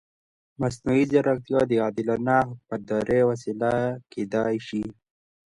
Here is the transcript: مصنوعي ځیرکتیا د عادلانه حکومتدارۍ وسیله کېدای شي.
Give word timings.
مصنوعي 0.59 1.03
ځیرکتیا 1.11 1.59
د 1.67 1.71
عادلانه 1.83 2.37
حکومتدارۍ 2.49 3.21
وسیله 3.29 3.73
کېدای 4.13 4.55
شي. 4.67 4.83